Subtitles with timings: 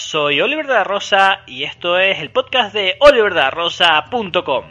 [0.00, 4.64] soy Oliver de la Rosa y esto es el podcast de oliverdelarrosa.com.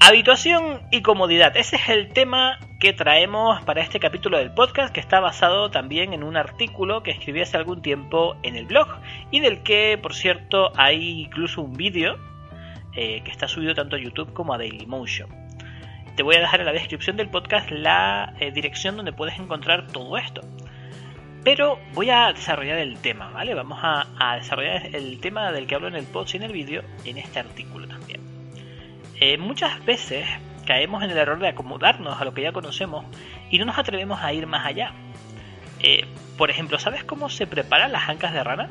[0.00, 1.56] Habituación y comodidad.
[1.56, 6.14] Ese es el tema que traemos para este capítulo del podcast que está basado también
[6.14, 8.88] en un artículo que escribí hace algún tiempo en el blog
[9.30, 12.16] y del que, por cierto, hay incluso un vídeo
[12.94, 15.45] eh, que está subido tanto a YouTube como a Dailymotion.
[16.16, 19.86] Te voy a dejar en la descripción del podcast la eh, dirección donde puedes encontrar
[19.88, 20.40] todo esto.
[21.44, 23.52] Pero voy a desarrollar el tema, ¿vale?
[23.52, 26.82] Vamos a, desarrollar el tema del que hablo en el post y en el vídeo
[27.04, 28.22] en este artículo también.
[29.20, 30.26] Eh, muchas veces
[30.66, 33.04] caemos en el error de acomodarnos a lo que ya conocemos
[33.50, 34.94] y no nos atrevemos a ir más allá.
[35.80, 36.06] Eh,
[36.38, 38.70] por ejemplo, ¿sabes cómo se preparan las ancas de rana?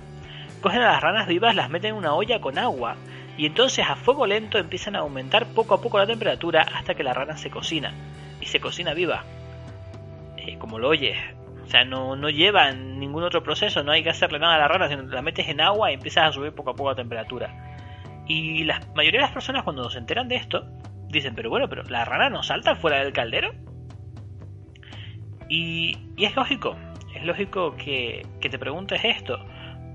[0.62, 2.98] Cogen a las ranas vivas, las meten en una olla con agua
[3.38, 7.03] y entonces a fuego lento empiezan a aumentar poco a poco la temperatura hasta que
[7.03, 7.94] la rana se cocina
[8.39, 9.23] y se cocina viva.
[10.38, 11.17] Eh, como lo oyes.
[11.63, 14.67] O sea, no, no lleva ningún otro proceso, no hay que hacerle nada a la
[14.67, 17.75] rana, sino la metes en agua y empiezas a subir poco a poco la temperatura.
[18.28, 20.66] Y la mayoría de las personas cuando se enteran de esto,
[21.09, 23.53] dicen, pero bueno, pero la rana no salta fuera del caldero.
[25.50, 26.75] Y, y es lógico,
[27.16, 29.44] es lógico que, que te preguntes esto,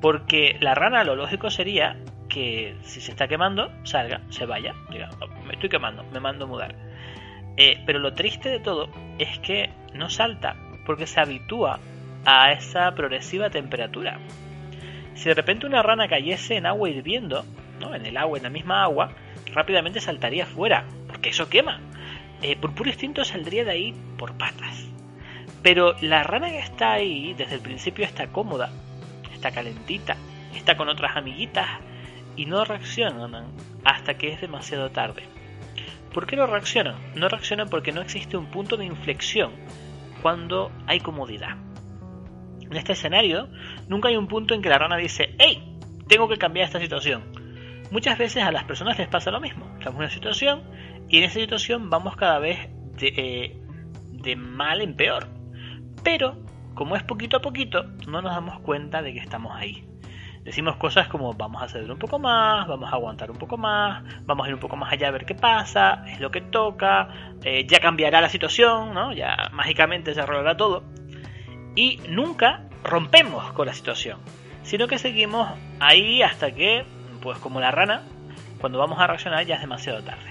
[0.01, 1.97] porque la rana lo lógico sería
[2.31, 6.47] que si se está quemando, salga, se vaya, diga, "Oh, me estoy quemando, me mando
[6.47, 6.75] a mudar.
[7.59, 11.79] Eh, pero lo triste de todo es que no salta porque se habitúa
[12.25, 14.19] a esa progresiva temperatura.
[15.15, 17.45] Si de repente una rana cayese en agua hirviendo,
[17.79, 17.95] ¿no?
[17.95, 19.13] en el agua, en la misma agua,
[19.53, 21.81] rápidamente saltaría fuera, porque eso quema.
[22.43, 24.89] Eh, por puro instinto saldría de ahí por patas.
[25.63, 28.71] Pero la rana que está ahí, desde el principio está cómoda,
[29.33, 30.17] está calentita,
[30.55, 31.69] está con otras amiguitas
[32.37, 33.47] y no reaccionan
[33.85, 35.23] hasta que es demasiado tarde.
[36.13, 36.97] ¿Por qué no reaccionan?
[37.15, 39.53] No reaccionan porque no existe un punto de inflexión
[40.23, 41.57] cuando hay comodidad.
[42.61, 43.49] En este escenario,
[43.89, 45.79] nunca hay un punto en que la rana dice, ¡Hey!
[46.09, 47.23] Tengo que cambiar esta situación.
[47.93, 49.65] Muchas veces a las personas les pasa lo mismo.
[49.79, 50.63] Estamos en una situación
[51.09, 52.69] y en esa situación vamos cada vez
[52.99, 53.59] de, eh,
[54.13, 55.29] de mal en peor.
[56.03, 56.37] Pero,
[56.75, 59.90] como es poquito a poquito, no nos damos cuenta de que estamos ahí.
[60.45, 64.03] Decimos cosas como vamos a ceder un poco más, vamos a aguantar un poco más,
[64.25, 67.09] vamos a ir un poco más allá a ver qué pasa, es lo que toca,
[67.45, 69.13] eh, ya cambiará la situación, ¿no?
[69.13, 70.83] ya mágicamente se arreglará todo.
[71.77, 74.19] Y nunca rompemos con la situación,
[74.63, 76.85] sino que seguimos ahí hasta que,
[77.21, 78.03] pues como la rana,
[78.61, 80.31] cuando vamos a reaccionar ya es demasiado tarde.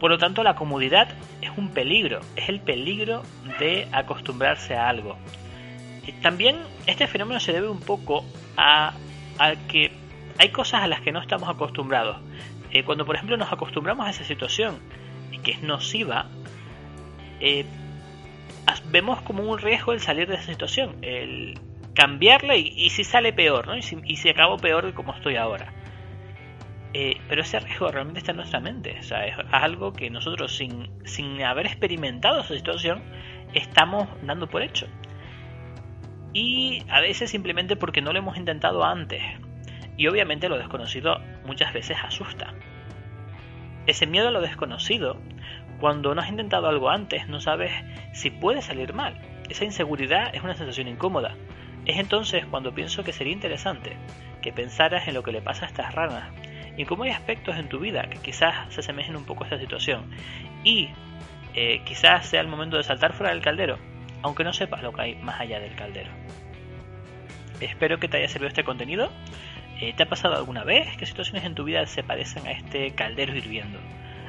[0.00, 1.08] Por lo tanto, la comodidad
[1.40, 3.22] es un peligro, es el peligro
[3.58, 5.16] de acostumbrarse a algo.
[6.22, 8.24] También este fenómeno se debe un poco
[8.56, 8.94] a,
[9.68, 9.92] que
[10.38, 12.18] hay cosas a las que no estamos acostumbrados.
[12.70, 14.78] Eh, cuando, por ejemplo, nos acostumbramos a esa situación
[15.42, 16.26] que es nociva,
[17.40, 17.64] eh,
[18.90, 21.58] vemos como un riesgo el salir de esa situación, el
[21.94, 23.76] cambiarla y, si sale peor, ¿no?
[23.76, 25.72] Y si, y acabo peor de como estoy ahora.
[26.94, 28.96] Eh, pero ese riesgo realmente está en nuestra mente.
[29.00, 33.02] O sea, es algo que nosotros, sin, sin haber experimentado esa situación,
[33.52, 34.86] estamos dando por hecho.
[36.40, 39.20] Y a veces simplemente porque no lo hemos intentado antes.
[39.96, 42.54] Y obviamente lo desconocido muchas veces asusta.
[43.88, 45.20] Ese miedo a lo desconocido,
[45.80, 47.72] cuando no has intentado algo antes, no sabes
[48.12, 49.20] si puede salir mal.
[49.50, 51.34] Esa inseguridad es una sensación incómoda.
[51.86, 53.96] Es entonces cuando pienso que sería interesante
[54.40, 56.30] que pensaras en lo que le pasa a estas ranas
[56.76, 59.58] y cómo hay aspectos en tu vida que quizás se asemejen un poco a esta
[59.58, 60.08] situación
[60.62, 60.90] y
[61.54, 63.78] eh, quizás sea el momento de saltar fuera del caldero,
[64.22, 66.10] aunque no sepas lo que hay más allá del caldero.
[67.60, 69.10] Espero que te haya servido este contenido.
[69.80, 72.92] Eh, ¿Te ha pasado alguna vez que situaciones en tu vida se parecen a este
[72.92, 73.78] caldero hirviendo?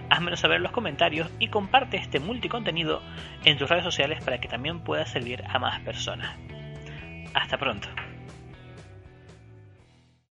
[0.10, 3.02] Házmelo saber en los comentarios y comparte este multicontenido
[3.46, 6.36] en tus redes sociales para que también pueda servir a más personas.
[7.34, 7.88] Hasta pronto.